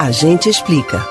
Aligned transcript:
A 0.00 0.10
gente 0.10 0.48
explica. 0.48 1.06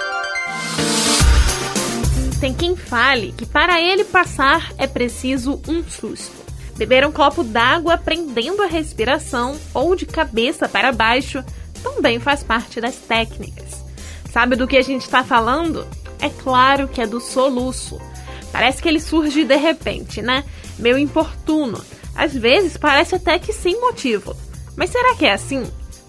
Tem 2.40 2.52
quem 2.52 2.76
fale 2.76 3.36
que 3.38 3.46
para 3.46 3.80
ele 3.80 4.04
passar 4.04 4.74
é 4.80 4.88
preciso 4.88 5.62
um 5.68 5.84
susto. 5.88 6.44
Beber 6.76 7.06
um 7.06 7.12
copo 7.12 7.44
d'água 7.44 8.00
prendendo 8.00 8.64
a 8.64 8.66
respiração 8.66 9.56
ou 9.76 9.96
de 9.96 10.08
cabeça 10.08 10.68
para 10.68 10.92
baixo 10.92 11.44
também 11.84 12.20
faz 12.20 12.42
parte 12.42 12.82
das 12.82 12.96
técnicas. 12.96 13.86
Sabe 14.34 14.56
do 14.56 14.68
que 14.68 14.78
a 14.78 14.82
gente 14.82 15.04
está 15.04 15.24
falando? 15.24 15.86
É 16.20 16.30
claro 16.30 16.88
que 16.88 17.00
é 17.00 17.06
do 17.06 17.22
soluço. 17.22 18.02
Parece 18.52 18.82
que 18.82 18.90
ele 18.90 19.00
surge 19.00 19.44
de 19.44 19.56
repente, 19.56 20.20
né? 20.20 20.44
Meio 20.80 20.98
importuno. 20.98 21.80
Às 22.16 22.34
vezes 22.34 22.76
parece 22.76 23.14
até 23.14 23.38
que 23.38 23.54
sem 23.54 23.80
motivo. 23.80 24.36
Mas 24.76 24.90
será 24.90 25.14
que 25.14 25.28
é 25.28 25.34
assim? 25.34 25.64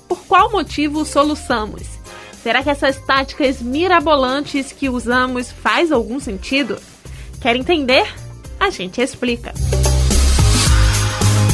Por 0.08 0.24
qual 0.24 0.50
motivo 0.50 1.04
soluçamos? 1.04 1.99
Será 2.42 2.62
que 2.62 2.70
essas 2.70 2.96
táticas 2.96 3.60
mirabolantes 3.60 4.72
que 4.72 4.88
usamos 4.88 5.50
faz 5.50 5.92
algum 5.92 6.18
sentido? 6.18 6.80
Quer 7.40 7.54
entender? 7.56 8.06
A 8.58 8.70
gente 8.70 9.00
explica. 9.00 9.52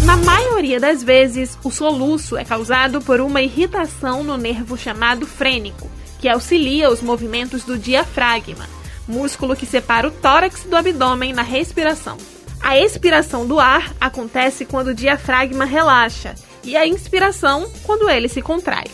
Na 0.04 0.16
maioria 0.16 0.78
das 0.78 1.02
vezes, 1.02 1.58
o 1.64 1.70
soluço 1.70 2.36
é 2.36 2.44
causado 2.44 3.00
por 3.00 3.20
uma 3.20 3.42
irritação 3.42 4.22
no 4.22 4.36
nervo 4.36 4.76
chamado 4.78 5.26
frênico, 5.26 5.90
que 6.20 6.28
auxilia 6.28 6.88
os 6.88 7.02
movimentos 7.02 7.64
do 7.64 7.76
diafragma, 7.76 8.66
músculo 9.08 9.56
que 9.56 9.66
separa 9.66 10.06
o 10.06 10.12
tórax 10.12 10.64
do 10.64 10.76
abdômen 10.76 11.32
na 11.32 11.42
respiração. 11.42 12.16
A 12.60 12.78
expiração 12.78 13.46
do 13.46 13.58
ar 13.58 13.92
acontece 14.00 14.64
quando 14.64 14.88
o 14.88 14.94
diafragma 14.94 15.64
relaxa 15.64 16.34
e 16.62 16.76
a 16.76 16.86
inspiração 16.86 17.68
quando 17.82 18.08
ele 18.08 18.28
se 18.28 18.40
contrai. 18.40 18.84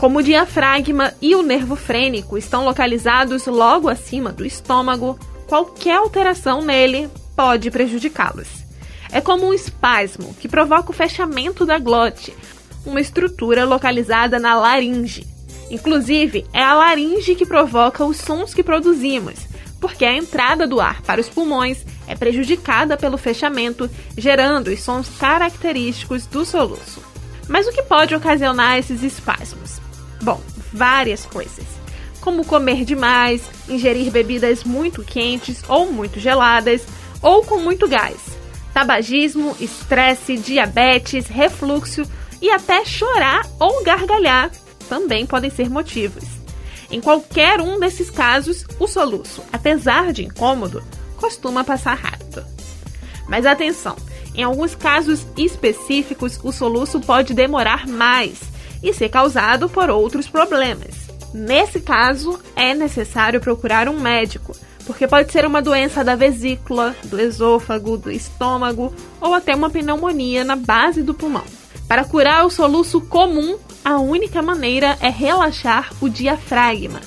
Como 0.00 0.20
o 0.20 0.22
diafragma 0.22 1.12
e 1.20 1.34
o 1.34 1.42
nervo 1.42 1.76
frênico 1.76 2.38
estão 2.38 2.64
localizados 2.64 3.44
logo 3.44 3.86
acima 3.86 4.32
do 4.32 4.46
estômago, 4.46 5.18
qualquer 5.46 5.96
alteração 5.96 6.62
nele 6.62 7.10
pode 7.36 7.70
prejudicá-los. 7.70 8.48
É 9.12 9.20
como 9.20 9.46
um 9.46 9.52
espasmo 9.52 10.34
que 10.40 10.48
provoca 10.48 10.90
o 10.90 10.94
fechamento 10.94 11.66
da 11.66 11.78
glote, 11.78 12.34
uma 12.86 12.98
estrutura 12.98 13.66
localizada 13.66 14.38
na 14.38 14.58
laringe. 14.58 15.26
Inclusive, 15.70 16.46
é 16.50 16.62
a 16.62 16.72
laringe 16.72 17.34
que 17.34 17.44
provoca 17.44 18.02
os 18.02 18.16
sons 18.16 18.54
que 18.54 18.62
produzimos, 18.62 19.48
porque 19.82 20.06
a 20.06 20.16
entrada 20.16 20.66
do 20.66 20.80
ar 20.80 21.02
para 21.02 21.20
os 21.20 21.28
pulmões 21.28 21.84
é 22.08 22.14
prejudicada 22.16 22.96
pelo 22.96 23.18
fechamento, 23.18 23.90
gerando 24.16 24.68
os 24.68 24.80
sons 24.80 25.10
característicos 25.18 26.24
do 26.24 26.46
soluço. 26.46 27.02
Mas 27.46 27.66
o 27.66 27.72
que 27.72 27.82
pode 27.82 28.14
ocasionar 28.14 28.78
esses 28.78 29.02
espasmos? 29.02 29.89
Bom, 30.22 30.40
várias 30.72 31.24
coisas. 31.24 31.66
Como 32.20 32.44
comer 32.44 32.84
demais, 32.84 33.42
ingerir 33.68 34.10
bebidas 34.10 34.64
muito 34.64 35.02
quentes 35.02 35.62
ou 35.68 35.90
muito 35.90 36.20
geladas, 36.20 36.86
ou 37.22 37.42
com 37.44 37.58
muito 37.58 37.88
gás 37.88 38.40
tabagismo, 38.72 39.56
estresse, 39.60 40.36
diabetes, 40.36 41.26
refluxo 41.26 42.02
e 42.40 42.50
até 42.50 42.84
chorar 42.84 43.46
ou 43.58 43.82
gargalhar 43.82 44.50
também 44.88 45.26
podem 45.26 45.50
ser 45.50 45.68
motivos. 45.68 46.24
Em 46.90 47.00
qualquer 47.00 47.60
um 47.60 47.78
desses 47.78 48.10
casos, 48.10 48.64
o 48.78 48.86
soluço, 48.88 49.42
apesar 49.52 50.12
de 50.12 50.24
incômodo, 50.24 50.82
costuma 51.16 51.62
passar 51.62 51.94
rápido. 51.94 52.44
Mas 53.28 53.46
atenção, 53.46 53.96
em 54.34 54.42
alguns 54.42 54.74
casos 54.74 55.24
específicos, 55.36 56.40
o 56.42 56.50
soluço 56.50 56.98
pode 57.00 57.32
demorar 57.32 57.86
mais 57.86 58.49
e 58.82 58.92
ser 58.92 59.08
causado 59.08 59.68
por 59.68 59.90
outros 59.90 60.28
problemas. 60.28 61.08
Nesse 61.32 61.80
caso, 61.80 62.40
é 62.56 62.74
necessário 62.74 63.40
procurar 63.40 63.88
um 63.88 64.00
médico 64.00 64.52
porque 64.90 65.06
pode 65.06 65.30
ser 65.30 65.46
uma 65.46 65.62
doença 65.62 66.02
da 66.02 66.16
vesícula, 66.16 66.96
do 67.04 67.20
esôfago, 67.20 67.96
do 67.96 68.10
estômago 68.10 68.92
ou 69.20 69.34
até 69.34 69.54
uma 69.54 69.70
pneumonia 69.70 70.42
na 70.42 70.56
base 70.56 71.00
do 71.00 71.14
pulmão. 71.14 71.44
Para 71.86 72.04
curar 72.04 72.44
o 72.44 72.50
soluço 72.50 73.00
comum, 73.00 73.56
a 73.84 73.98
única 73.98 74.42
maneira 74.42 74.98
é 75.00 75.08
relaxar 75.08 75.92
o 76.00 76.08
diafragma. 76.08 77.00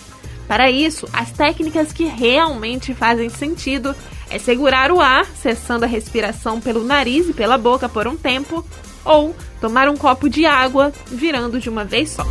Para 0.48 0.72
isso, 0.72 1.08
as 1.12 1.32
técnicas 1.32 1.92
que 1.92 2.06
realmente 2.06 2.94
fazem 2.94 3.30
sentido 3.30 3.96
é 4.30 4.40
segurar 4.40 4.90
o 4.90 5.02
ar, 5.02 5.26
cessando 5.36 5.86
a 5.86 5.88
respiração 5.88 6.62
pelo 6.62 6.86
nariz 6.86 7.28
e 7.28 7.34
pela 7.34 7.58
boca 7.58 7.90
por 7.90 8.08
um 8.08 8.16
tempo, 8.16 8.66
ou 9.06 9.36
tomar 9.60 9.90
um 9.90 9.98
copo 9.98 10.30
de 10.30 10.46
água, 10.46 10.92
virando 11.08 11.60
de 11.60 11.70
uma 11.70 11.84
vez 11.84 12.12
só. 12.12 12.24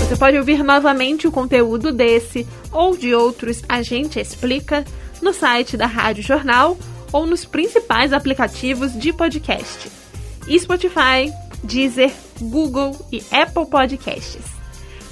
Você 0.00 0.16
pode 0.16 0.36
ouvir 0.36 0.62
novamente 0.62 1.26
o 1.26 1.32
conteúdo 1.32 1.92
desse 1.92 2.46
ou 2.70 2.96
de 2.96 3.14
outros 3.14 3.62
A 3.68 3.82
Gente 3.82 4.20
Explica 4.20 4.84
no 5.22 5.32
site 5.32 5.76
da 5.76 5.86
Rádio 5.86 6.22
Jornal 6.22 6.76
ou 7.12 7.26
nos 7.26 7.44
principais 7.44 8.12
aplicativos 8.12 8.92
de 8.98 9.12
podcast: 9.12 9.90
Spotify, 10.58 11.32
Deezer, 11.62 12.12
Google 12.40 12.96
e 13.10 13.22
Apple 13.30 13.66
Podcasts. 13.66 14.44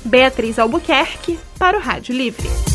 Beatriz 0.04 0.58
Albuquerque 0.58 1.38
para 1.58 1.78
o 1.78 1.80
Rádio 1.80 2.14
Livre. 2.14 2.71